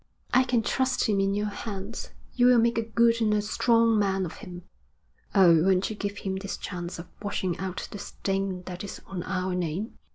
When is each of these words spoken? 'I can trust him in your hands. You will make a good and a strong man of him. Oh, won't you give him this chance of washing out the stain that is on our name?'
'I 0.33 0.45
can 0.45 0.63
trust 0.63 1.03
him 1.07 1.19
in 1.19 1.35
your 1.35 1.45
hands. 1.49 2.09
You 2.33 2.47
will 2.47 2.57
make 2.57 2.79
a 2.79 2.89
good 2.89 3.21
and 3.21 3.35
a 3.35 3.41
strong 3.43 3.99
man 3.99 4.25
of 4.25 4.37
him. 4.37 4.63
Oh, 5.35 5.61
won't 5.63 5.91
you 5.91 5.95
give 5.95 6.17
him 6.17 6.37
this 6.37 6.57
chance 6.57 6.97
of 6.97 7.05
washing 7.21 7.55
out 7.59 7.87
the 7.91 7.99
stain 7.99 8.63
that 8.63 8.83
is 8.83 8.99
on 9.05 9.21
our 9.21 9.53
name?' 9.53 9.99